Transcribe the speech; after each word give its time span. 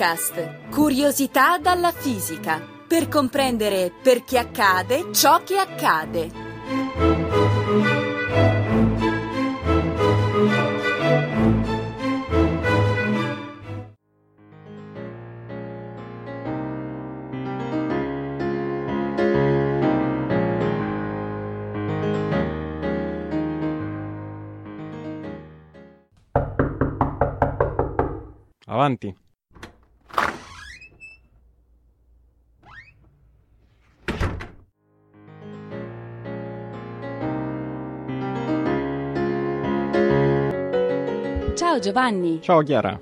Podcast 0.00 0.70
Curiosità 0.70 1.58
dalla 1.58 1.92
fisica 1.92 2.58
per 2.88 3.06
comprendere 3.08 3.92
perché 4.02 4.38
accade 4.38 5.12
ciò 5.12 5.42
che 5.42 5.58
accade. 5.58 6.30
Avanti. 28.64 29.28
Giovanni, 41.80 42.40
Ciao 42.42 42.60
Chiara, 42.62 43.00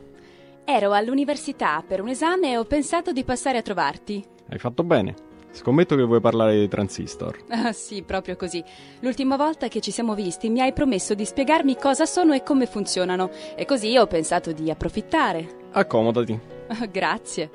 ero 0.64 0.92
all'università 0.92 1.82
per 1.87 2.00
un 2.00 2.09
esame 2.09 2.52
e 2.52 2.56
ho 2.56 2.64
pensato 2.64 3.12
di 3.12 3.24
passare 3.24 3.59
a 3.59 3.62
trovarti. 3.62 4.24
hai 4.51 4.59
fatto 4.59 4.84
bene. 4.84 5.14
Scommetto 5.51 5.96
che 5.96 6.02
vuoi 6.02 6.20
parlare 6.20 6.52
dei 6.54 6.68
transistor. 6.68 7.38
Ah, 7.48 7.73
sì, 7.73 8.02
proprio 8.02 8.37
così. 8.37 8.62
L'ultima 9.01 9.37
volta 9.37 9.66
che 9.68 9.80
ci 9.80 9.91
siamo 9.91 10.14
visti 10.14 10.48
mi 10.51 10.60
hai 10.60 10.73
promesso 10.73 11.14
di 11.14 11.24
spiegarmi 11.24 11.77
cosa 11.77 12.06
sono 12.06 12.34
e 12.34 12.42
come 12.42 12.66
funzionano, 12.66 13.30
e 13.57 13.65
così 13.65 13.96
ho 13.96 14.07
pensato 14.07 14.52
di 14.52 14.70
approfittare. 14.70 15.48
Accomodati. 15.73 16.38
Grazie. 16.92 17.51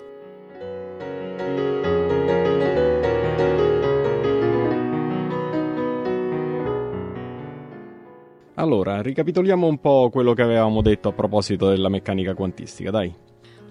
Allora, 8.64 9.02
ricapitoliamo 9.02 9.67
un 9.67 9.78
po' 9.80 10.09
quello 10.09 10.33
che 10.33 10.42
avevamo 10.42 10.81
detto 10.81 11.09
a 11.09 11.11
proposito 11.11 11.67
della 11.67 11.89
meccanica 11.89 12.33
quantistica, 12.33 12.92
dai. 12.92 13.14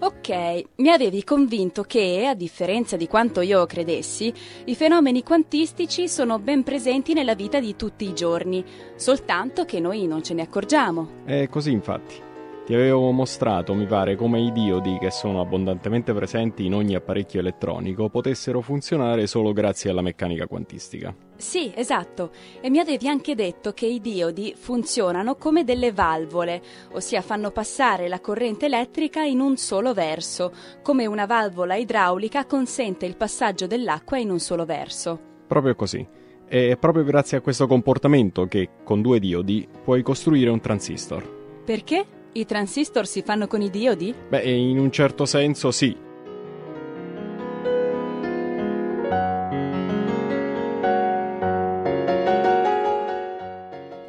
Ok, 0.01 0.29
mi 0.75 0.89
avevi 0.89 1.23
convinto 1.23 1.81
che, 1.81 2.27
a 2.27 2.35
differenza 2.35 2.95
di 2.95 3.07
quanto 3.07 3.41
io 3.41 3.65
credessi, 3.65 4.31
i 4.65 4.75
fenomeni 4.75 5.23
quantistici 5.23 6.07
sono 6.07 6.37
ben 6.37 6.61
presenti 6.61 7.13
nella 7.13 7.33
vita 7.33 7.59
di 7.59 7.75
tutti 7.75 8.07
i 8.07 8.13
giorni, 8.13 8.63
soltanto 8.95 9.65
che 9.65 9.79
noi 9.79 10.05
non 10.05 10.21
ce 10.21 10.35
ne 10.35 10.43
accorgiamo. 10.43 11.23
È 11.25 11.47
così 11.49 11.71
infatti. 11.71 12.31
Ti 12.65 12.73
avevo 12.73 13.11
mostrato, 13.11 13.73
mi 13.73 13.85
pare, 13.85 14.15
come 14.15 14.39
i 14.39 14.49
diodi 14.53 14.97
che 14.97 15.11
sono 15.11 15.41
abbondantemente 15.41 16.13
presenti 16.13 16.65
in 16.65 16.73
ogni 16.73 16.95
apparecchio 16.95 17.41
elettronico 17.41 18.07
potessero 18.07 18.61
funzionare 18.61 19.27
solo 19.27 19.51
grazie 19.51 19.89
alla 19.89 20.01
meccanica 20.01 20.47
quantistica. 20.47 21.13
Sì, 21.35 21.73
esatto. 21.75 22.31
E 22.61 22.69
mi 22.69 22.79
avevi 22.79 23.09
anche 23.09 23.35
detto 23.35 23.73
che 23.73 23.85
i 23.85 23.99
diodi 23.99 24.53
funzionano 24.55 25.35
come 25.35 25.65
delle 25.65 25.91
valvole, 25.91 26.61
ossia 26.93 27.19
fanno 27.19 27.51
passare 27.51 28.07
la 28.07 28.21
corrente 28.21 28.67
elettrica 28.67 29.23
in 29.23 29.41
un 29.41 29.57
solo 29.57 29.93
verso, 29.93 30.53
come 30.81 31.05
una 31.05 31.25
valvola 31.25 31.75
idraulica 31.75 32.45
consente 32.45 33.05
il 33.05 33.17
passaggio 33.17 33.67
dell'acqua 33.67 34.17
in 34.19 34.29
un 34.29 34.39
solo 34.39 34.63
verso. 34.63 35.19
Proprio 35.47 35.75
così. 35.75 36.07
È 36.47 36.77
proprio 36.77 37.03
grazie 37.03 37.35
a 37.35 37.41
questo 37.41 37.67
comportamento 37.67 38.45
che, 38.45 38.69
con 38.85 39.01
due 39.01 39.19
diodi, 39.19 39.67
puoi 39.83 40.01
costruire 40.01 40.49
un 40.49 40.61
transistor. 40.61 41.61
Perché? 41.65 42.21
I 42.35 42.45
transistor 42.45 43.05
si 43.05 43.21
fanno 43.21 43.45
con 43.45 43.61
i 43.61 43.69
diodi? 43.69 44.13
Beh, 44.29 44.41
in 44.41 44.79
un 44.79 44.91
certo 44.91 45.25
senso 45.25 45.69
sì. 45.69 45.95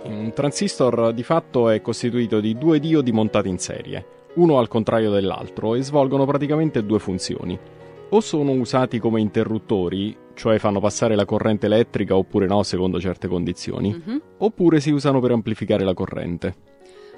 Un 0.05 0.33
transistor 0.35 1.13
di 1.13 1.23
fatto 1.23 1.69
è 1.69 1.81
costituito 1.81 2.41
di 2.41 2.57
due 2.57 2.79
diodi 2.79 3.13
montati 3.13 3.49
in 3.49 3.59
serie, 3.59 4.05
uno 4.35 4.59
al 4.59 4.69
contrario 4.69 5.11
dell'altro, 5.11 5.75
e 5.75 5.83
svolgono 5.83 6.25
praticamente 6.25 6.85
due 6.85 6.99
funzioni. 6.99 7.59
O 8.11 8.21
sono 8.21 8.53
usati 8.53 8.99
come 8.99 9.21
interruttori, 9.21 10.17
cioè 10.35 10.59
fanno 10.59 10.81
passare 10.81 11.15
la 11.15 11.25
corrente 11.25 11.67
elettrica 11.67 12.17
oppure 12.17 12.47
no 12.47 12.63
secondo 12.63 13.01
certe 13.01 13.29
condizioni, 13.29 13.91
Mhm. 13.93 14.23
oppure 14.39 14.81
si 14.81 14.91
usano 14.91 15.21
per 15.21 15.33
amplificare 15.33 15.85
la 15.85 15.95
corrente. 15.95 16.55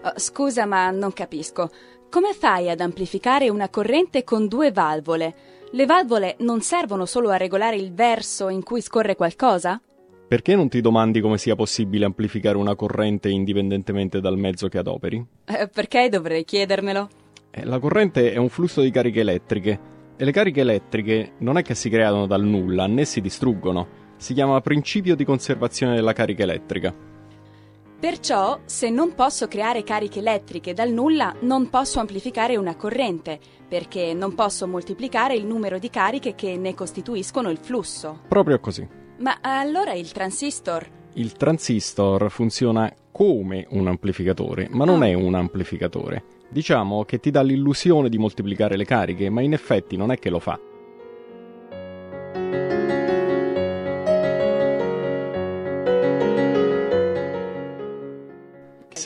Oh, 0.06 0.12
scusa, 0.14 0.66
ma 0.66 0.90
non 0.90 1.12
capisco. 1.12 1.68
Come 2.08 2.32
fai 2.32 2.70
ad 2.70 2.78
amplificare 2.78 3.48
una 3.48 3.68
corrente 3.68 4.22
con 4.22 4.46
due 4.46 4.70
valvole? 4.70 5.34
Le 5.72 5.84
valvole 5.84 6.36
non 6.40 6.60
servono 6.60 7.06
solo 7.06 7.30
a 7.30 7.36
regolare 7.36 7.74
il 7.74 7.92
verso 7.92 8.48
in 8.48 8.62
cui 8.62 8.80
scorre 8.80 9.16
qualcosa? 9.16 9.80
Perché 10.28 10.54
non 10.54 10.68
ti 10.68 10.80
domandi 10.80 11.20
come 11.20 11.38
sia 11.38 11.56
possibile 11.56 12.04
amplificare 12.04 12.56
una 12.56 12.76
corrente 12.76 13.30
indipendentemente 13.30 14.20
dal 14.20 14.38
mezzo 14.38 14.68
che 14.68 14.78
adoperi? 14.78 15.26
Eh, 15.44 15.66
perché 15.66 16.08
dovrei 16.08 16.44
chiedermelo? 16.44 17.08
Eh, 17.50 17.64
La 17.64 17.80
corrente 17.80 18.32
è 18.32 18.36
un 18.36 18.48
flusso 18.48 18.82
di 18.82 18.92
cariche 18.92 19.20
elettriche 19.20 19.80
e 20.16 20.24
le 20.24 20.30
cariche 20.30 20.60
elettriche 20.60 21.32
non 21.38 21.58
è 21.58 21.62
che 21.62 21.74
si 21.74 21.90
creano 21.90 22.28
dal 22.28 22.44
nulla 22.44 22.86
né 22.86 23.04
si 23.04 23.20
distruggono. 23.20 24.04
Si 24.18 24.34
chiama 24.34 24.60
principio 24.60 25.16
di 25.16 25.24
conservazione 25.24 25.96
della 25.96 26.12
carica 26.12 26.44
elettrica. 26.44 26.94
Perciò, 27.98 28.60
se 28.66 28.90
non 28.90 29.14
posso 29.14 29.48
creare 29.48 29.82
cariche 29.82 30.18
elettriche 30.18 30.74
dal 30.74 30.90
nulla, 30.90 31.34
non 31.40 31.70
posso 31.70 31.98
amplificare 31.98 32.56
una 32.56 32.76
corrente, 32.76 33.40
perché 33.66 34.12
non 34.12 34.34
posso 34.34 34.66
moltiplicare 34.66 35.34
il 35.34 35.46
numero 35.46 35.78
di 35.78 35.88
cariche 35.88 36.34
che 36.34 36.56
ne 36.58 36.74
costituiscono 36.74 37.50
il 37.50 37.56
flusso. 37.56 38.20
Proprio 38.28 38.60
così. 38.60 38.86
Ma 39.18 39.38
allora 39.40 39.94
il 39.94 40.12
transistor? 40.12 40.86
Il 41.14 41.32
transistor 41.32 42.30
funziona 42.30 42.94
come 43.10 43.66
un 43.70 43.86
amplificatore, 43.86 44.68
ma 44.70 44.84
non 44.84 45.02
è 45.02 45.14
un 45.14 45.34
amplificatore. 45.34 46.22
Diciamo 46.50 47.04
che 47.04 47.18
ti 47.18 47.30
dà 47.30 47.40
l'illusione 47.40 48.10
di 48.10 48.18
moltiplicare 48.18 48.76
le 48.76 48.84
cariche, 48.84 49.30
ma 49.30 49.40
in 49.40 49.54
effetti 49.54 49.96
non 49.96 50.12
è 50.12 50.18
che 50.18 50.28
lo 50.28 50.38
fa. 50.38 50.60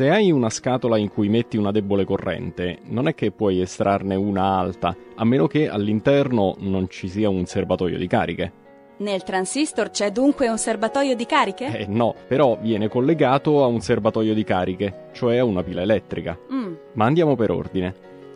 Se 0.01 0.09
hai 0.09 0.31
una 0.31 0.49
scatola 0.49 0.97
in 0.97 1.11
cui 1.11 1.29
metti 1.29 1.59
una 1.59 1.73
debole 1.73 2.07
corrente, 2.07 2.79
non 2.87 3.07
è 3.07 3.15
che 3.15 3.33
puoi 3.33 3.61
estrarne 3.61 4.15
una 4.15 4.57
alta, 4.57 4.97
a 5.15 5.25
meno 5.27 5.47
che 5.47 5.69
all'interno 5.69 6.57
non 6.61 6.89
ci 6.89 7.07
sia 7.07 7.29
un 7.29 7.45
serbatoio 7.45 7.99
di 7.99 8.07
cariche. 8.07 8.53
Nel 9.01 9.23
transistor 9.25 9.91
c'è 9.91 10.11
dunque 10.11 10.49
un 10.49 10.57
serbatoio 10.57 11.15
di 11.15 11.27
cariche? 11.27 11.67
Eh 11.81 11.87
no, 11.87 12.15
però 12.27 12.57
viene 12.59 12.89
collegato 12.89 13.63
a 13.63 13.67
un 13.67 13.83
serbatoio 13.83 14.33
di 14.33 14.43
cariche, 14.43 15.09
cioè 15.13 15.37
a 15.37 15.45
una 15.45 15.63
pila 15.63 15.83
elettrica. 15.83 16.39
Mm, 16.51 16.73
Ma 16.95 17.05
andiamo 17.05 17.37
per 17.37 17.51
ordine. 17.51 17.95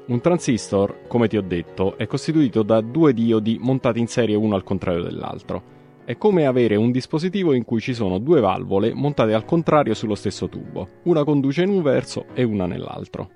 Un 0.08 0.20
transistor, 0.20 1.06
come 1.08 1.28
ti 1.28 1.38
ho 1.38 1.42
detto, 1.42 1.96
è 1.96 2.06
costituito 2.06 2.62
da 2.62 2.82
due 2.82 3.14
diodi 3.14 3.56
montati 3.58 4.00
in 4.00 4.06
serie 4.06 4.36
uno 4.36 4.54
al 4.54 4.64
contrario 4.64 5.02
dell'altro. 5.02 5.73
È 6.06 6.18
come 6.18 6.44
avere 6.44 6.76
un 6.76 6.90
dispositivo 6.90 7.54
in 7.54 7.64
cui 7.64 7.80
ci 7.80 7.94
sono 7.94 8.18
due 8.18 8.38
valvole 8.40 8.92
montate 8.92 9.32
al 9.32 9.46
contrario 9.46 9.94
sullo 9.94 10.14
stesso 10.14 10.50
tubo. 10.50 10.86
Una 11.04 11.24
conduce 11.24 11.62
in 11.62 11.70
un 11.70 11.80
verso 11.80 12.26
e 12.34 12.42
una 12.42 12.66
nell'altro. 12.66 13.30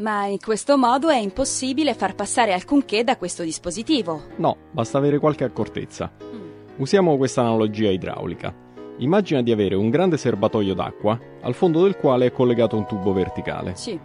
ma 0.00 0.26
in 0.26 0.38
questo 0.38 0.76
modo 0.78 1.08
è 1.08 1.16
impossibile 1.16 1.94
far 1.94 2.14
passare 2.14 2.52
alcunché 2.52 3.04
da 3.04 3.16
questo 3.16 3.42
dispositivo. 3.42 4.22
No, 4.36 4.56
basta 4.70 4.98
avere 4.98 5.18
qualche 5.18 5.44
accortezza. 5.44 6.10
Mm. 6.22 6.48
Usiamo 6.76 7.16
questa 7.16 7.40
analogia 7.42 7.90
idraulica. 7.90 8.54
Immagina 8.98 9.42
di 9.42 9.50
avere 9.50 9.74
un 9.74 9.90
grande 9.90 10.16
serbatoio 10.16 10.74
d'acqua, 10.74 11.18
al 11.40 11.54
fondo 11.54 11.82
del 11.82 11.96
quale 11.96 12.26
è 12.26 12.32
collegato 12.32 12.76
un 12.76 12.86
tubo 12.86 13.12
verticale. 13.12 13.72
Sì. 13.76 13.98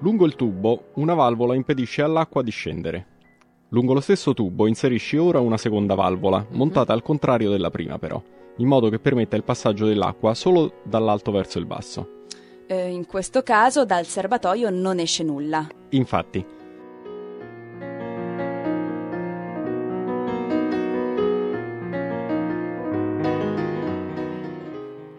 Lungo 0.00 0.26
il 0.26 0.36
tubo 0.36 0.88
una 0.94 1.14
valvola 1.14 1.54
impedisce 1.54 2.02
all'acqua 2.02 2.42
di 2.42 2.50
scendere. 2.50 3.06
Lungo 3.70 3.94
lo 3.94 4.00
stesso 4.00 4.32
tubo 4.32 4.66
inserisci 4.68 5.16
ora 5.16 5.40
una 5.40 5.56
seconda 5.56 5.94
valvola, 5.94 6.46
montata 6.50 6.92
al 6.92 7.02
contrario 7.02 7.50
della 7.50 7.70
prima 7.70 7.98
però, 7.98 8.22
in 8.58 8.68
modo 8.68 8.88
che 8.88 8.98
permetta 9.00 9.36
il 9.36 9.42
passaggio 9.42 9.86
dell'acqua 9.86 10.34
solo 10.34 10.74
dall'alto 10.84 11.32
verso 11.32 11.58
il 11.58 11.66
basso. 11.66 12.10
Eh, 12.68 12.88
in 12.90 13.06
questo 13.06 13.42
caso 13.42 13.84
dal 13.84 14.06
serbatoio 14.06 14.70
non 14.70 14.98
esce 15.00 15.22
nulla. 15.24 15.66
Infatti, 15.90 16.44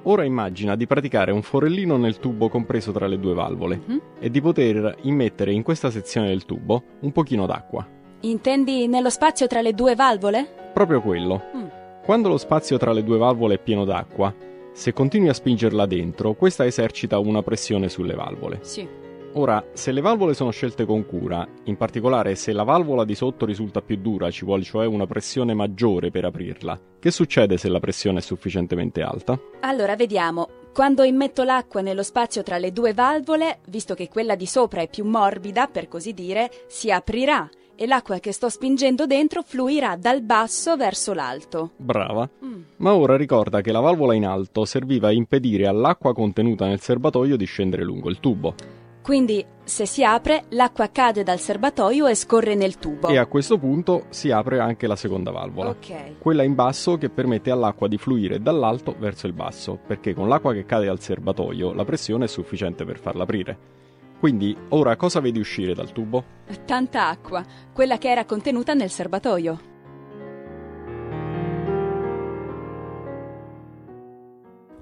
ora 0.03 0.23
immagina 0.23 0.75
di 0.75 0.87
praticare 0.87 1.31
un 1.31 1.41
forellino 1.41 1.97
nel 1.97 2.17
tubo 2.19 2.47
compreso 2.47 2.91
tra 2.93 3.07
le 3.07 3.19
due 3.19 3.33
valvole 3.33 3.81
Mhm. 3.85 4.01
e 4.19 4.29
di 4.31 4.39
poter 4.39 4.95
immettere 5.01 5.51
in 5.51 5.63
questa 5.63 5.91
sezione 5.91 6.27
del 6.29 6.45
tubo 6.45 6.83
un 7.01 7.11
pochino 7.11 7.45
d'acqua. 7.45 7.85
Intendi 8.21 8.87
nello 8.87 9.11
spazio 9.11 9.45
tra 9.45 9.61
le 9.61 9.73
due 9.73 9.93
valvole? 9.93 10.71
Proprio 10.73 11.01
quello. 11.01 11.43
Mm. 11.55 11.65
Quando 12.03 12.29
lo 12.29 12.37
spazio 12.37 12.77
tra 12.77 12.91
le 12.91 13.03
due 13.03 13.17
valvole 13.17 13.55
è 13.55 13.59
pieno 13.59 13.85
d'acqua, 13.85 14.33
se 14.73 14.91
continui 14.91 15.29
a 15.29 15.33
spingerla 15.33 15.85
dentro, 15.85 16.33
questa 16.33 16.65
esercita 16.65 17.19
una 17.19 17.43
pressione 17.43 17.89
sulle 17.89 18.15
valvole. 18.15 18.59
Sì. 18.61 18.87
Ora, 19.33 19.63
se 19.73 19.91
le 19.91 20.01
valvole 20.01 20.33
sono 20.33 20.49
scelte 20.49 20.85
con 20.85 21.05
cura, 21.05 21.47
in 21.65 21.77
particolare 21.77 22.33
se 22.33 22.53
la 22.53 22.63
valvola 22.63 23.05
di 23.05 23.13
sotto 23.13 23.45
risulta 23.45 23.81
più 23.81 23.97
dura, 23.97 24.31
ci 24.31 24.45
vuole 24.45 24.63
cioè 24.63 24.87
una 24.87 25.05
pressione 25.05 25.53
maggiore 25.53 26.09
per 26.09 26.25
aprirla, 26.25 26.79
che 26.97 27.11
succede 27.11 27.57
se 27.57 27.69
la 27.69 27.79
pressione 27.79 28.17
è 28.17 28.21
sufficientemente 28.21 29.03
alta? 29.03 29.39
Allora, 29.59 29.95
vediamo. 29.95 30.47
Quando 30.73 31.03
immetto 31.03 31.43
l'acqua 31.43 31.81
nello 31.81 32.03
spazio 32.03 32.41
tra 32.41 32.57
le 32.57 32.71
due 32.71 32.93
valvole, 32.93 33.59
visto 33.67 33.93
che 33.93 34.09
quella 34.09 34.35
di 34.35 34.47
sopra 34.47 34.81
è 34.81 34.89
più 34.89 35.05
morbida, 35.05 35.67
per 35.67 35.87
così 35.87 36.13
dire, 36.13 36.49
si 36.67 36.89
aprirà 36.89 37.47
e 37.77 37.85
l'acqua 37.85 38.19
che 38.19 38.31
sto 38.33 38.49
spingendo 38.49 39.05
dentro 39.05 39.43
fluirà 39.43 39.95
dal 39.95 40.21
basso 40.21 40.75
verso 40.75 41.13
l'alto. 41.13 41.71
Brava. 41.77 42.27
Mm. 42.43 42.61
Ma 42.77 42.93
ora 42.95 43.15
ricorda 43.15 43.61
che 43.61 43.71
la 43.71 43.79
valvola 43.79 44.15
in 44.15 44.25
alto 44.25 44.65
serviva 44.65 45.07
a 45.07 45.13
impedire 45.13 45.67
all'acqua 45.67 46.13
contenuta 46.13 46.65
nel 46.65 46.81
serbatoio 46.81 47.37
di 47.37 47.45
scendere 47.45 47.83
lungo 47.83 48.09
il 48.09 48.19
tubo. 48.19 48.55
Quindi, 49.01 49.45
se 49.63 49.85
si 49.85 50.03
apre, 50.03 50.43
l'acqua 50.49 50.89
cade 50.91 51.23
dal 51.23 51.39
serbatoio 51.39 52.07
e 52.07 52.15
scorre 52.15 52.55
nel 52.55 52.77
tubo. 52.77 53.07
E 53.07 53.17
a 53.17 53.25
questo 53.25 53.57
punto 53.57 54.07
si 54.09 54.31
apre 54.31 54.59
anche 54.59 54.85
la 54.85 54.97
seconda 54.97 55.31
valvola, 55.31 55.69
Ok. 55.69 56.17
quella 56.19 56.43
in 56.43 56.55
basso 56.55 56.97
che 56.97 57.09
permette 57.09 57.49
all'acqua 57.49 57.87
di 57.87 57.97
fluire 57.97 58.41
dall'alto 58.41 58.93
verso 58.99 59.25
il 59.25 59.31
basso, 59.31 59.79
perché 59.87 60.13
con 60.13 60.27
l'acqua 60.27 60.51
che 60.51 60.65
cade 60.65 60.87
dal 60.87 60.99
serbatoio 60.99 61.71
la 61.71 61.85
pressione 61.85 62.25
è 62.25 62.27
sufficiente 62.27 62.83
per 62.83 62.99
farla 62.99 63.23
aprire. 63.23 63.57
Quindi, 64.19 64.55
ora 64.69 64.95
cosa 64.95 65.19
vedi 65.19 65.39
uscire 65.39 65.73
dal 65.73 65.91
tubo? 65.91 66.23
Tanta 66.65 67.07
acqua, 67.07 67.45
quella 67.71 67.97
che 67.97 68.09
era 68.09 68.25
contenuta 68.25 68.73
nel 68.73 68.89
serbatoio. 68.89 69.59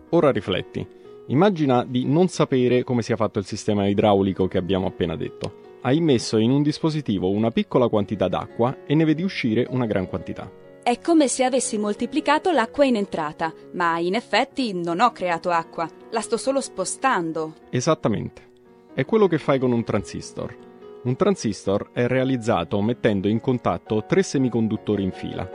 Ora 0.10 0.32
rifletti. 0.32 0.88
Immagina 1.28 1.84
di 1.84 2.06
non 2.06 2.28
sapere 2.28 2.84
come 2.84 3.02
sia 3.02 3.16
fatto 3.16 3.40
il 3.40 3.46
sistema 3.46 3.88
idraulico 3.88 4.48
che 4.48 4.58
abbiamo 4.58 4.86
appena 4.86 5.16
detto. 5.16 5.64
Hai 5.82 6.00
messo 6.00 6.38
in 6.38 6.52
un 6.52 6.62
dispositivo 6.62 7.30
una 7.30 7.52
piccola 7.52 7.90
quantità 7.90 8.28
d'acqua 8.28 8.86
e 8.86 8.96
ne 8.96 9.04
vedi 9.04 9.24
uscire 9.24 9.68
una 9.70 9.86
gran 9.86 10.08
quantità. 10.08 10.50
È 10.82 11.00
come 11.00 11.28
se 11.28 11.44
avessi 11.44 11.78
moltiplicato 11.78 12.52
l'acqua 12.52 12.86
in 12.86 12.96
entrata, 12.96 13.52
ma 13.74 13.98
in 13.98 14.14
effetti 14.14 14.72
non 14.74 15.00
ho 15.00 15.12
creato 15.12 15.50
acqua, 15.50 15.90
la 16.12 16.22
sto 16.22 16.38
solo 16.38 16.62
spostando. 16.62 17.56
Esattamente. 17.72 18.54
È 18.96 19.04
quello 19.06 19.28
che 19.28 19.38
fai 19.38 19.60
con 19.60 19.72
un 19.74 19.84
transistor. 19.84 20.56
Un 21.04 21.16
transistor 21.18 21.90
è 21.92 22.08
realizzato 22.08 22.82
mettendo 22.82 23.28
in 23.28 23.42
contatto 23.42 24.06
tre 24.08 24.24
semiconduttori 24.24 25.04
in 25.04 25.12
fila. 25.12 25.48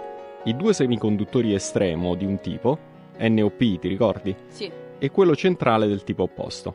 I 0.44 0.54
due 0.56 0.72
semiconduttori 0.74 1.54
estremo 1.54 2.14
di 2.14 2.24
un 2.26 2.38
tipo, 2.40 2.78
NOP 3.18 3.58
ti 3.78 3.88
ricordi? 3.88 4.34
Sì. 4.48 4.70
e 5.02 5.10
quello 5.10 5.34
centrale 5.34 5.86
del 5.86 6.04
tipo 6.04 6.24
opposto. 6.24 6.74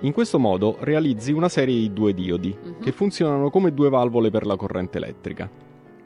In 0.00 0.10
questo 0.12 0.40
modo 0.40 0.76
realizzi 0.80 1.30
una 1.30 1.48
serie 1.48 1.76
di 1.78 1.92
due 1.92 2.12
diodi 2.12 2.52
Mhm. 2.60 2.80
che 2.80 2.90
funzionano 2.90 3.48
come 3.48 3.72
due 3.72 3.88
valvole 3.88 4.28
per 4.30 4.44
la 4.44 4.56
corrente 4.56 4.98
elettrica. 4.98 5.48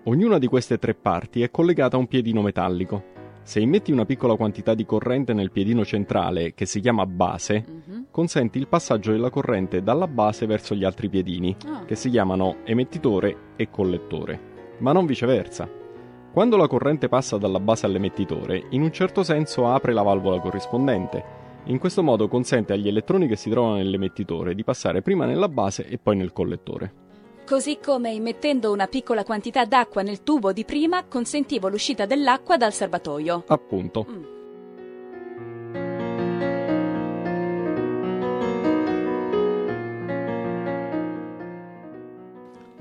Ognuna 0.05 0.37
di 0.37 0.47
queste 0.47 0.77
tre 0.79 0.93
parti 0.93 1.41
è 1.41 1.51
collegata 1.51 1.97
a 1.97 1.99
un 1.99 2.07
piedino 2.07 2.43
metallico. 2.43 3.03
Se 3.45 3.61
immetti 3.61 3.93
una 3.93 4.05
piccola 4.05 4.37
quantità 4.37 4.75
di 4.75 4.85
corrente 4.85 5.33
nel 5.33 5.51
piedino 5.51 5.87
centrale, 5.87 6.53
che 6.53 6.67
si 6.67 6.81
chiama 6.81 7.07
base, 7.07 7.65
Mhm. 7.67 7.92
Consenti 8.13 8.59
il 8.59 8.69
passaggio 8.69 9.11
della 9.11 9.31
corrente 9.31 9.83
dalla 9.83 10.07
base 10.07 10.47
verso 10.47 10.77
gli 10.77 10.85
altri 10.85 11.09
piedini, 11.09 11.57
Ah. 11.67 11.85
che 11.85 11.97
si 11.97 12.11
chiamano 12.11 12.59
emettitore 12.63 13.55
e 13.57 13.69
collettore, 13.71 14.77
ma 14.79 14.93
non 14.93 15.07
viceversa. 15.07 15.69
Quando 16.33 16.57
la 16.57 16.69
corrente 16.69 17.09
passa 17.09 17.37
dalla 17.39 17.59
base 17.59 17.87
all'emettitore, 17.87 18.67
in 18.71 18.83
un 18.83 18.93
certo 18.93 19.23
senso 19.25 19.67
apre 19.67 19.93
la 19.93 20.03
valvola 20.03 20.41
corrispondente. 20.41 21.41
In 21.65 21.79
questo 21.79 22.03
modo 22.03 22.29
consente 22.29 22.73
agli 22.73 22.89
elettroni 22.89 23.27
che 23.27 23.37
si 23.37 23.51
trovano 23.51 23.75
nell'emettitore 23.77 24.55
di 24.55 24.65
passare 24.65 25.03
prima 25.03 25.27
nella 25.27 25.49
base 25.49 25.87
e 25.87 25.99
poi 25.99 26.17
nel 26.17 26.33
collettore. 26.33 26.95
Così 27.47 27.79
come 27.85 28.13
immettendo 28.13 28.73
una 28.73 28.87
piccola 28.87 29.25
quantità 29.25 29.65
d'acqua 29.65 30.03
nel 30.03 30.23
tubo 30.23 30.53
di 30.53 30.65
prima 30.65 31.05
consentivo 31.05 31.69
l'uscita 31.69 32.07
dell'acqua 32.07 32.57
dal 32.57 32.73
serbatoio. 32.73 33.45
Appunto. 33.47 34.07
Mm. 34.09 34.32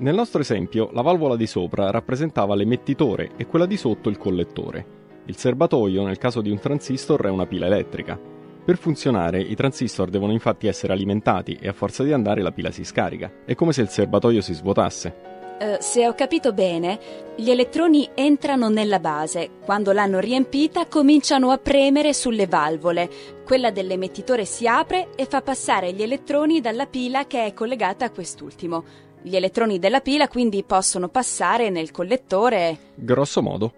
Nel 0.02 0.16
nostro 0.16 0.40
esempio, 0.40 0.90
la 0.94 1.00
valvola 1.00 1.36
di 1.36 1.46
sopra 1.46 1.92
rappresentava 1.92 2.56
l'emettitore 2.56 3.30
e 3.36 3.46
quella 3.46 3.66
di 3.66 3.76
sotto 3.76 4.08
il 4.08 4.18
collettore. 4.18 4.84
Il 5.26 5.36
serbatoio, 5.36 6.04
nel 6.04 6.18
caso 6.18 6.40
di 6.40 6.50
un 6.50 6.58
transistor, 6.58 7.26
è 7.26 7.30
una 7.30 7.46
pila 7.46 7.66
elettrica. 7.66 8.18
Per 8.64 8.76
funzionare, 8.78 9.40
i 9.40 9.54
transistor 9.54 10.10
devono 10.10 10.32
infatti 10.32 10.66
essere 10.66 10.92
alimentati 10.92 11.56
e 11.60 11.68
a 11.68 11.72
forza 11.72 12.02
di 12.02 12.12
andare 12.12 12.42
la 12.42 12.50
pila 12.50 12.72
si 12.72 12.82
scarica. 12.82 13.30
È 13.44 13.54
come 13.54 13.72
se 13.72 13.82
il 13.82 13.90
serbatoio 13.90 14.40
si 14.40 14.54
svuotasse. 14.54 15.14
Eh, 15.60 15.76
se 15.78 16.08
ho 16.08 16.14
capito 16.16 16.52
bene, 16.52 16.98
gli 17.36 17.50
elettroni 17.50 18.08
entrano 18.14 18.68
nella 18.68 18.98
base. 18.98 19.50
Quando 19.64 19.92
l'hanno 19.92 20.18
riempita, 20.18 20.86
cominciano 20.86 21.52
a 21.52 21.58
premere 21.58 22.12
sulle 22.12 22.48
valvole. 22.48 23.08
Quella 23.44 23.70
dell'emettitore 23.70 24.46
si 24.46 24.66
apre 24.66 25.10
e 25.14 25.26
fa 25.26 25.42
passare 25.42 25.92
gli 25.92 26.02
elettroni 26.02 26.60
dalla 26.60 26.86
pila 26.86 27.28
che 27.28 27.44
è 27.44 27.54
collegata 27.54 28.06
a 28.06 28.10
quest'ultimo. 28.10 29.10
Gli 29.22 29.36
elettroni 29.36 29.78
della 29.78 30.00
pila 30.00 30.28
quindi 30.28 30.64
possono 30.64 31.08
passare 31.08 31.70
nel 31.70 31.90
collettore. 31.90 32.76
Grosso 32.94 33.40
modo. 33.42 33.72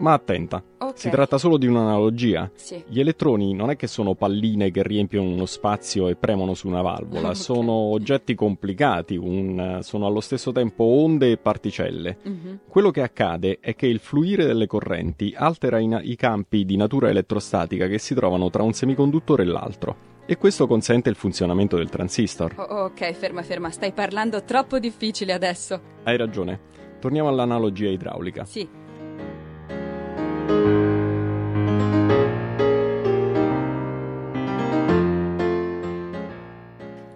Ma 0.00 0.12
attenta, 0.12 0.62
Ok. 0.78 0.96
si 0.96 1.10
tratta 1.10 1.38
solo 1.38 1.58
di 1.58 1.66
un'analogia. 1.66 2.48
Sì. 2.54 2.80
Gli 2.86 3.00
elettroni 3.00 3.52
non 3.52 3.70
è 3.70 3.74
che 3.76 3.88
sono 3.88 4.14
palline 4.14 4.70
che 4.70 4.84
riempiono 4.84 5.28
uno 5.28 5.44
spazio 5.44 6.06
e 6.06 6.14
premono 6.14 6.54
su 6.54 6.68
una 6.68 6.82
valvola, 6.82 7.30
Ok. 7.34 7.36
sono 7.36 7.72
oggetti 7.72 8.36
complicati, 8.36 9.16
un- 9.16 9.80
sono 9.82 10.06
allo 10.06 10.20
stesso 10.20 10.52
tempo 10.52 10.84
onde 10.84 11.32
e 11.32 11.36
particelle. 11.36 12.18
Mhm. 12.22 12.58
Quello 12.68 12.92
che 12.92 13.02
accade 13.02 13.58
è 13.60 13.74
che 13.74 13.88
il 13.88 13.98
fluire 13.98 14.46
delle 14.46 14.68
correnti 14.68 15.34
altera 15.36 15.80
i, 15.80 15.88
na- 15.88 16.00
i 16.00 16.14
campi 16.14 16.64
di 16.64 16.76
natura 16.76 17.08
elettrostatica 17.08 17.88
che 17.88 17.98
si 17.98 18.14
trovano 18.14 18.50
tra 18.50 18.62
un 18.62 18.72
semiconduttore 18.72 19.42
e 19.42 19.46
l'altro, 19.46 19.96
e 20.30 20.36
questo 20.36 20.66
consente 20.66 21.08
il 21.08 21.14
funzionamento 21.14 21.78
del 21.78 21.88
transistor. 21.88 22.52
Oh, 22.58 22.84
ok, 22.84 23.12
ferma, 23.12 23.42
ferma, 23.42 23.70
stai 23.70 23.92
parlando 23.92 24.44
troppo 24.44 24.78
difficile 24.78 25.32
adesso. 25.32 25.80
Hai 26.02 26.18
ragione. 26.18 26.60
Torniamo 27.00 27.30
all'analogia 27.30 27.88
idraulica. 27.88 28.44
Sì. 28.44 28.68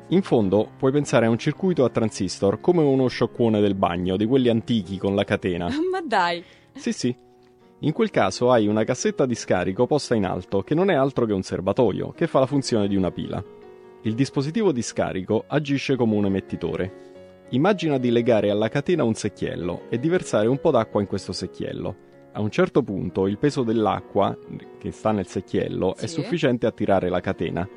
In 0.08 0.22
fondo 0.22 0.70
puoi 0.78 0.92
pensare 0.92 1.26
a 1.26 1.28
un 1.28 1.36
circuito 1.36 1.84
a 1.84 1.90
transistor 1.90 2.60
come 2.62 2.82
uno 2.82 3.08
scioccuone 3.08 3.60
del 3.60 3.74
bagno, 3.74 4.16
di 4.16 4.24
quelli 4.24 4.48
antichi 4.48 4.96
con 4.96 5.14
la 5.14 5.24
catena. 5.24 5.68
Ma 5.90 6.00
dai. 6.02 6.42
Sì, 6.76 6.94
sì. 6.94 7.14
In 7.84 7.92
quel 7.92 8.10
caso 8.10 8.52
hai 8.52 8.68
una 8.68 8.84
cassetta 8.84 9.26
di 9.26 9.34
scarico 9.34 9.86
posta 9.86 10.14
in 10.14 10.24
alto, 10.24 10.62
che 10.62 10.74
non 10.74 10.88
è 10.88 10.94
altro 10.94 11.26
che 11.26 11.32
un 11.32 11.42
serbatoio, 11.42 12.12
che 12.12 12.28
fa 12.28 12.38
la 12.38 12.46
funzione 12.46 12.86
di 12.86 12.94
una 12.94 13.10
pila. 13.10 13.42
Il 14.02 14.14
dispositivo 14.14 14.70
di 14.70 14.82
scarico 14.82 15.44
agisce 15.48 15.96
come 15.96 16.14
un 16.14 16.26
emettitore. 16.26 17.00
Immagina 17.50 17.98
di 17.98 18.10
legare 18.10 18.50
alla 18.50 18.68
catena 18.68 19.02
un 19.02 19.14
secchiello 19.14 19.82
e 19.88 19.98
di 19.98 20.08
versare 20.08 20.46
un 20.46 20.60
po' 20.60 20.70
d'acqua 20.70 21.00
in 21.00 21.08
questo 21.08 21.32
secchiello. 21.32 21.96
A 22.32 22.40
un 22.40 22.50
certo 22.50 22.82
punto 22.84 23.26
il 23.26 23.36
peso 23.38 23.62
dell'acqua 23.64 24.36
che 24.78 24.92
sta 24.92 25.10
nel 25.10 25.26
secchiello 25.26 25.96
è 25.96 26.06
Sì. 26.06 26.20
sufficiente 26.20 26.66
a 26.66 26.72
tirare 26.72 27.08
la 27.08 27.20
catena. 27.20 27.68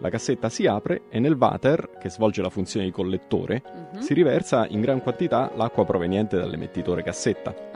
La 0.00 0.10
cassetta 0.10 0.48
si 0.48 0.66
apre 0.66 1.02
e 1.08 1.20
nel 1.20 1.36
water, 1.38 1.98
che 2.00 2.10
svolge 2.10 2.42
la 2.42 2.50
funzione 2.50 2.86
di 2.86 2.92
collettore, 2.92 3.62
Mhm. 3.92 4.00
si 4.00 4.12
riversa 4.12 4.66
in 4.68 4.80
gran 4.80 5.00
quantità 5.00 5.52
l'acqua 5.54 5.84
proveniente 5.84 6.36
dall'emettitore 6.36 7.04
cassetta. 7.04 7.71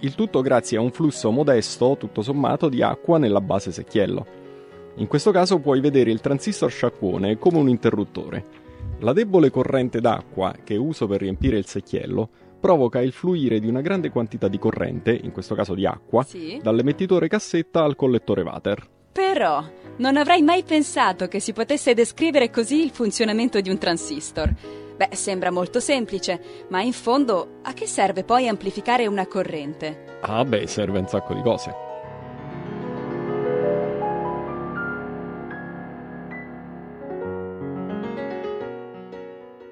Il 0.00 0.14
tutto 0.14 0.40
grazie 0.40 0.78
a 0.78 0.80
un 0.80 0.90
flusso 0.92 1.30
modesto, 1.30 1.96
tutto 1.98 2.22
sommato, 2.22 2.68
di 2.68 2.82
acqua 2.82 3.18
nella 3.18 3.40
base 3.40 3.70
secchiello. 3.70 4.38
In 4.96 5.06
questo 5.06 5.30
caso 5.30 5.58
puoi 5.58 5.80
vedere 5.80 6.10
il 6.10 6.20
transistor 6.20 6.70
sciacquone 6.70 7.38
come 7.38 7.58
un 7.58 7.68
interruttore. 7.68 8.44
La 9.00 9.12
debole 9.12 9.50
corrente 9.50 10.00
d'acqua 10.00 10.54
che 10.64 10.76
uso 10.76 11.06
per 11.06 11.20
riempire 11.20 11.58
il 11.58 11.66
secchiello 11.66 12.28
provoca 12.58 13.00
il 13.00 13.12
fluire 13.12 13.60
di 13.60 13.66
una 13.68 13.80
grande 13.80 14.10
quantità 14.10 14.48
di 14.48 14.58
corrente, 14.58 15.12
in 15.12 15.32
questo 15.32 15.54
caso 15.54 15.74
di 15.74 15.86
acqua, 15.86 16.22
Sì. 16.22 16.58
dall'emettitore 16.62 17.28
cassetta 17.28 17.82
al 17.82 17.96
collettore 17.96 18.42
water. 18.42 18.88
Però 19.12 19.62
non 19.96 20.16
avrei 20.16 20.42
mai 20.42 20.62
pensato 20.62 21.28
che 21.28 21.40
si 21.40 21.52
potesse 21.52 21.94
descrivere 21.94 22.50
così 22.50 22.82
il 22.82 22.90
funzionamento 22.90 23.60
di 23.60 23.70
un 23.70 23.78
transistor. 23.78 24.54
Beh, 25.00 25.16
sembra 25.16 25.50
molto 25.50 25.80
semplice, 25.80 26.66
ma 26.68 26.82
in 26.82 26.92
fondo 26.92 27.60
a 27.62 27.72
che 27.72 27.86
serve 27.86 28.22
poi 28.22 28.48
amplificare 28.48 29.06
una 29.06 29.26
corrente? 29.26 30.18
Ah 30.20 30.44
beh, 30.44 30.66
serve 30.66 30.98
un 30.98 31.06
sacco 31.06 31.32
di 31.32 31.40
cose. 31.40 31.74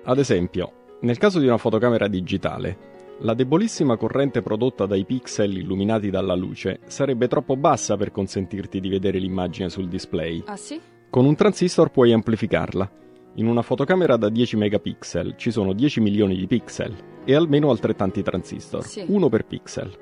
Ad 0.04 0.18
esempio, 0.18 0.72
nel 1.00 1.18
caso 1.18 1.38
di 1.40 1.46
una 1.46 1.58
fotocamera 1.58 2.08
digitale, 2.08 2.78
la 3.18 3.34
debolissima 3.34 3.98
corrente 3.98 4.40
prodotta 4.40 4.86
dai 4.86 5.04
pixel 5.04 5.58
illuminati 5.58 6.08
dalla 6.08 6.34
luce 6.34 6.80
sarebbe 6.86 7.28
troppo 7.28 7.54
bassa 7.54 7.98
per 7.98 8.12
consentirti 8.12 8.80
di 8.80 8.88
vedere 8.88 9.18
l'immagine 9.18 9.68
sul 9.68 9.88
display. 9.88 10.42
Ah 10.46 10.56
sì? 10.56 10.80
Con 11.10 11.26
un 11.26 11.34
transistor 11.34 11.90
puoi 11.90 12.14
amplificarla. 12.14 13.07
In 13.38 13.46
una 13.46 13.62
fotocamera 13.62 14.16
da 14.16 14.28
10 14.28 14.56
megapixel 14.56 15.34
ci 15.36 15.52
sono 15.52 15.72
10 15.72 16.00
milioni 16.00 16.36
di 16.36 16.48
pixel 16.48 16.92
e 17.24 17.34
almeno 17.36 17.70
altrettanti 17.70 18.22
transistor, 18.22 18.84
Sì. 18.84 19.04
uno 19.06 19.28
per 19.28 19.44
pixel. 19.44 19.96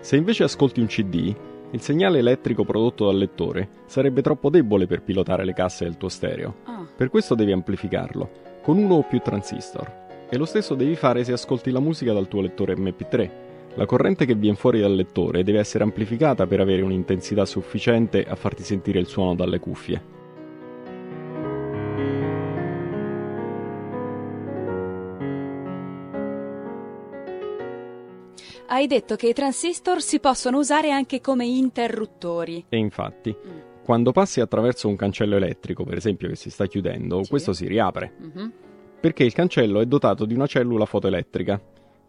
Se 0.00 0.16
invece 0.16 0.42
ascolti 0.42 0.80
un 0.80 0.86
CD, 0.86 1.32
il 1.70 1.80
segnale 1.80 2.18
elettrico 2.18 2.64
prodotto 2.64 3.06
dal 3.06 3.16
lettore 3.16 3.68
sarebbe 3.86 4.22
troppo 4.22 4.50
debole 4.50 4.86
per 4.86 5.02
pilotare 5.02 5.44
le 5.44 5.52
casse 5.52 5.84
del 5.84 5.98
tuo 5.98 6.08
stereo. 6.08 6.56
Ah, 6.64 6.84
Per 6.96 7.10
questo 7.10 7.36
devi 7.36 7.52
amplificarlo, 7.52 8.28
con 8.62 8.76
uno 8.76 8.94
o 8.96 9.02
più 9.04 9.20
transistor. 9.20 10.08
E 10.28 10.36
lo 10.36 10.44
stesso 10.44 10.74
devi 10.74 10.96
fare 10.96 11.22
se 11.22 11.32
ascolti 11.32 11.70
la 11.70 11.80
musica 11.80 12.12
dal 12.12 12.26
tuo 12.28 12.40
lettore 12.40 12.74
MP3. 12.74 13.30
La 13.74 13.86
corrente 13.86 14.26
che 14.26 14.34
viene 14.34 14.56
fuori 14.56 14.80
dal 14.80 14.94
lettore 14.96 15.44
deve 15.44 15.60
essere 15.60 15.84
amplificata 15.84 16.44
per 16.48 16.58
avere 16.58 16.82
un'intensità 16.82 17.44
sufficiente 17.44 18.24
a 18.24 18.34
farti 18.34 18.64
sentire 18.64 18.98
il 18.98 19.06
suono 19.06 19.36
dalle 19.36 19.60
cuffie. 19.60 20.18
Hai 28.72 28.86
detto 28.86 29.16
che 29.16 29.28
i 29.28 29.32
transistor 29.32 30.00
si 30.00 30.20
possono 30.20 30.58
usare 30.58 30.90
anche 30.92 31.20
come 31.20 31.44
interruttori. 31.44 32.64
E 32.68 32.76
infatti, 32.76 33.34
Mm. 33.36 33.58
quando 33.84 34.12
passi 34.12 34.40
attraverso 34.40 34.86
un 34.86 34.94
cancello 34.96 35.34
elettrico, 35.36 35.82
per 35.84 35.96
esempio 35.96 36.28
che 36.28 36.36
si 36.36 36.50
sta 36.50 36.66
chiudendo, 36.66 37.22
Sì. 37.24 37.30
questo 37.30 37.52
si 37.52 37.66
riapre, 37.66 38.12
Mhm. 38.18 38.52
perché 39.00 39.24
il 39.24 39.32
cancello 39.32 39.80
è 39.80 39.86
dotato 39.86 40.24
di 40.24 40.34
una 40.34 40.46
cellula 40.46 40.84
fotoelettrica 40.84 41.60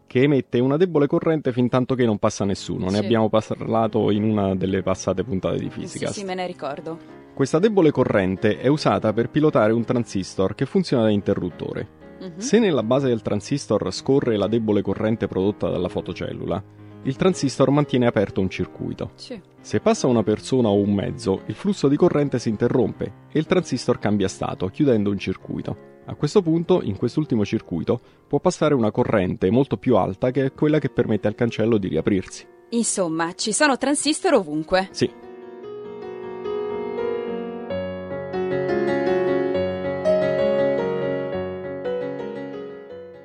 che 0.06 0.22
emette 0.22 0.60
una 0.60 0.76
debole 0.76 1.06
corrente 1.08 1.52
fin 1.52 1.68
tanto 1.68 1.94
che 1.96 2.04
non 2.04 2.18
passa 2.18 2.44
nessuno. 2.44 2.84
Ne 2.84 2.98
Sì. 2.98 3.04
abbiamo 3.04 3.28
parlato 3.28 4.10
in 4.10 4.22
una 4.22 4.54
delle 4.54 4.82
passate 4.82 5.24
puntate 5.24 5.56
di 5.58 5.70
Sì, 5.70 5.80
fisica. 5.80 6.12
sì, 6.12 6.22
me 6.22 6.34
ne 6.34 6.46
ricordo. 6.46 6.96
Questa 7.34 7.58
debole 7.58 7.90
corrente 7.90 8.58
è 8.58 8.68
usata 8.68 9.12
per 9.14 9.30
pilotare 9.30 9.72
un 9.72 9.84
transistor 9.84 10.54
che 10.54 10.66
funziona 10.66 11.04
da 11.04 11.10
interruttore. 11.10 12.00
Mhm. 12.22 12.38
Se 12.38 12.58
nella 12.58 12.82
base 12.82 13.08
del 13.08 13.22
transistor 13.22 13.92
scorre 13.92 14.36
la 14.36 14.46
debole 14.46 14.80
corrente 14.80 15.26
prodotta 15.26 15.68
dalla 15.68 15.88
fotocellula, 15.88 16.62
il 17.04 17.16
transistor 17.16 17.70
mantiene 17.70 18.06
aperto 18.06 18.40
un 18.40 18.48
circuito. 18.48 19.10
Sì. 19.16 19.40
Se 19.60 19.80
passa 19.80 20.06
una 20.06 20.22
persona 20.22 20.68
o 20.68 20.76
un 20.76 20.94
mezzo, 20.94 21.42
il 21.46 21.54
flusso 21.54 21.88
di 21.88 21.96
corrente 21.96 22.38
si 22.38 22.48
interrompe 22.48 23.12
e 23.32 23.38
il 23.40 23.46
transistor 23.46 23.98
cambia 23.98 24.28
stato, 24.28 24.68
chiudendo 24.68 25.10
un 25.10 25.18
circuito. 25.18 25.90
A 26.06 26.14
questo 26.14 26.42
punto, 26.42 26.80
in 26.82 26.96
quest'ultimo 26.96 27.44
circuito, 27.44 28.00
può 28.28 28.38
passare 28.38 28.74
una 28.74 28.90
corrente 28.90 29.50
molto 29.50 29.76
più 29.76 29.96
alta 29.96 30.30
che 30.30 30.46
è 30.46 30.52
quella 30.52 30.78
che 30.78 30.90
permette 30.90 31.28
al 31.28 31.34
cancello 31.34 31.76
di 31.78 31.88
riaprirsi. 31.88 32.46
Insomma, 32.70 33.32
ci 33.34 33.52
sono 33.52 33.76
transistor 33.76 34.34
ovunque. 34.34 34.88
Sì, 34.92 35.10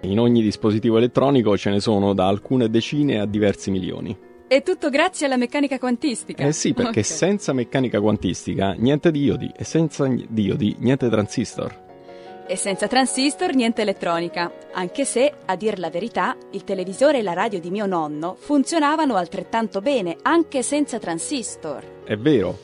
In 0.08 0.20
ogni 0.20 0.42
dispositivo 0.42 0.98
elettronico 0.98 1.58
ce 1.58 1.70
ne 1.70 1.82
sono 1.82 2.14
da 2.14 2.28
alcune 2.28 2.70
decine 2.70 3.20
a 3.20 3.26
diversi 3.26 3.72
milioni. 3.72 4.18
È 4.48 4.64
tutto 4.64 4.90
grazie 4.90 5.26
alla 5.26 5.36
meccanica 5.36 5.78
quantistica. 5.78 6.46
Eh 6.46 6.54
sì, 6.54 6.74
perché 6.74 7.00
Ok. 7.02 7.06
senza 7.06 7.52
meccanica 7.52 8.00
quantistica 8.00 8.72
niente 8.72 9.12
diodi 9.12 9.52
e 9.54 9.66
senza 9.66 10.08
diodi 10.30 10.78
niente 10.80 11.10
transistor. 11.10 11.86
E 12.48 12.56
senza 12.56 12.88
transistor 12.88 13.54
niente 13.54 13.82
elettronica, 13.82 14.50
anche 14.72 15.04
se, 15.04 15.34
a 15.46 15.56
dir 15.58 15.78
la 15.78 15.90
verità, 15.90 16.38
il 16.52 16.64
televisore 16.64 17.18
e 17.18 17.22
la 17.22 17.34
radio 17.34 17.60
di 17.60 17.70
mio 17.70 17.86
nonno 17.86 18.36
funzionavano 18.40 19.16
altrettanto 19.16 19.82
bene, 19.82 20.16
anche 20.22 20.64
senza 20.64 20.98
transistor. 21.00 22.04
È 22.06 22.16
vero, 22.16 22.58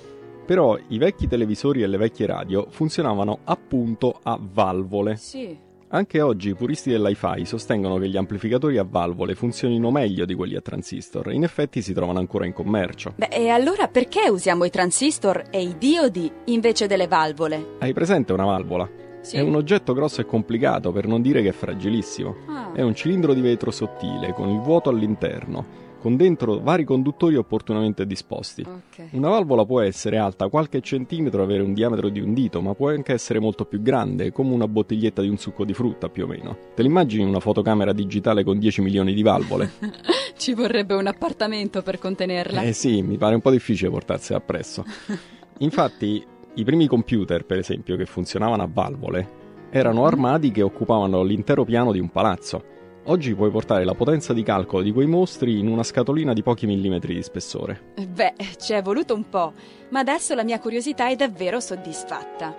però 0.45 0.77
i 0.87 0.97
vecchi 0.97 1.27
televisori 1.27 1.83
e 1.83 1.87
le 1.87 1.97
vecchie 1.97 2.25
radio 2.25 2.67
funzionavano 2.69 3.39
appunto 3.43 4.17
a 4.23 4.39
valvole. 4.41 5.17
Sì. 5.17 5.71
Anche 5.93 6.21
oggi 6.21 6.49
i 6.49 6.55
puristi 6.55 6.89
dell'hi-fi 6.89 7.45
sostengono 7.45 7.99
che 7.99 8.09
gli 8.09 8.17
amplificatori 8.17 8.79
a 8.79 8.83
valvole 8.83 9.35
funzionino 9.35 9.91
meglio 9.91 10.25
di 10.25 10.33
quelli 10.33 10.55
a 10.55 10.61
transistor 10.61 11.29
e 11.29 11.35
in 11.35 11.43
effetti 11.43 11.83
si 11.83 11.93
trovano 11.93 12.17
ancora 12.17 12.47
in 12.47 12.53
commercio. 12.53 13.13
Beh, 13.15 13.27
e 13.27 13.49
allora 13.49 13.87
perché 13.87 14.27
usiamo 14.27 14.63
i 14.63 14.71
transistor 14.71 15.43
e 15.51 15.61
i 15.61 15.77
diodi 15.77 16.31
invece 16.45 16.87
delle 16.87 17.05
valvole? 17.05 17.75
Hai 17.77 17.93
presente 17.93 18.33
una 18.33 18.45
valvola? 18.45 18.89
Sì. 19.21 19.37
È 19.37 19.41
un 19.41 19.53
oggetto 19.53 19.93
grosso 19.93 20.19
e 20.21 20.25
complicato, 20.25 20.91
per 20.91 21.05
non 21.05 21.21
dire 21.21 21.43
che 21.43 21.49
è 21.49 21.53
fragilissimo. 21.53 22.37
Ah. 22.47 22.71
È 22.73 22.81
un 22.81 22.95
cilindro 22.95 23.35
di 23.35 23.41
vetro 23.41 23.69
sottile, 23.69 24.33
con 24.33 24.49
il 24.49 24.61
vuoto 24.61 24.89
all'interno, 24.89 25.63
con 26.03 26.17
dentro 26.17 26.59
vari 26.59 26.83
conduttori 26.83 27.37
opportunamente 27.37 28.05
disposti. 28.05 28.61
Ok. 28.61 29.11
Una 29.11 29.29
valvola 29.29 29.63
può 29.63 29.79
essere 29.79 30.17
alta 30.17 30.49
qualche 30.49 30.81
centimetro 30.81 31.39
e 31.39 31.43
avere 31.45 31.63
un 31.63 31.73
diametro 31.73 32.09
di 32.09 32.19
un 32.19 32.33
dito, 32.33 32.59
ma 32.59 32.73
può 32.73 32.89
anche 32.89 33.13
essere 33.13 33.39
molto 33.39 33.63
più 33.63 33.81
grande, 33.81 34.33
come 34.33 34.53
una 34.53 34.67
bottiglietta 34.67 35.21
di 35.21 35.29
un 35.29 35.37
succo 35.37 35.63
di 35.63 35.73
frutta 35.73 36.09
più 36.09 36.25
o 36.25 36.27
meno. 36.27 36.57
Te 36.75 36.81
l'immagini 36.81 37.23
una 37.23 37.39
fotocamera 37.39 37.93
digitale 37.93 38.43
con 38.43 38.59
10 38.59 38.81
milioni 38.81 39.13
di 39.13 39.21
valvole? 39.21 39.71
Ci 40.35 40.53
vorrebbe 40.53 40.93
un 40.93 41.07
appartamento 41.07 41.81
per 41.81 41.99
contenerla. 41.99 42.63
Eh 42.63 42.73
sì, 42.73 43.01
mi 43.01 43.15
pare 43.15 43.35
un 43.35 43.41
po' 43.41 43.51
difficile 43.51 43.89
portarsela 43.89 44.39
appresso. 44.39 44.83
Infatti, 45.59 46.21
i 46.55 46.63
primi 46.65 46.85
computer, 46.85 47.45
per 47.45 47.59
esempio, 47.59 47.95
che 47.95 48.05
funzionavano 48.05 48.61
a 48.61 48.69
valvole, 48.69 49.29
erano 49.69 50.05
armadi 50.05 50.51
che 50.51 50.63
occupavano 50.63 51.23
l'intero 51.23 51.63
piano 51.63 51.93
di 51.93 51.99
un 51.99 52.09
palazzo. 52.09 52.71
Oggi 53.05 53.35
puoi 53.35 53.51
portare 53.51 53.83
la 53.83 53.95
potenza 53.95 54.31
di 54.31 54.43
calcolo 54.43 54.81
di 54.81 54.93
quei 54.93 55.07
mostri 55.07 55.59
in 55.59 55.67
una 55.67 55.83
scatolina 55.83 56.31
di 56.31 56.41
pochi 56.41 56.65
millimetri 56.65 57.13
di 57.13 57.21
spessore. 57.21 57.93
Beh, 58.07 58.33
ci 58.57 58.71
è 58.71 58.81
voluto 58.81 59.13
un 59.13 59.27
po', 59.27 59.51
ma 59.89 59.99
adesso 59.99 60.33
la 60.35 60.43
mia 60.43 60.59
curiosità 60.59 61.09
è 61.09 61.15
davvero 61.17 61.59
soddisfatta. 61.59 62.55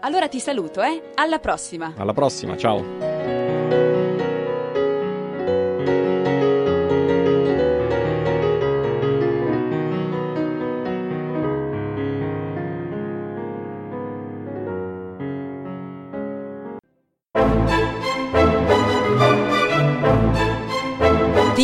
Allora 0.00 0.28
ti 0.28 0.38
saluto, 0.38 0.80
eh? 0.80 1.10
Alla 1.14 1.40
prossima! 1.40 1.94
Alla 1.96 2.12
prossima, 2.12 2.56
ciao! 2.56 3.09